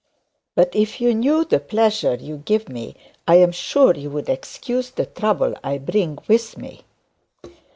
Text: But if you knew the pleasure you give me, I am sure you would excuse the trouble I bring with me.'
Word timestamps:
But 0.55 0.75
if 0.75 0.99
you 0.99 1.13
knew 1.13 1.45
the 1.45 1.59
pleasure 1.59 2.15
you 2.15 2.37
give 2.37 2.67
me, 2.67 2.95
I 3.27 3.35
am 3.35 3.51
sure 3.51 3.93
you 3.93 4.09
would 4.09 4.29
excuse 4.29 4.89
the 4.89 5.05
trouble 5.05 5.53
I 5.63 5.77
bring 5.77 6.17
with 6.27 6.57
me.' 6.57 6.81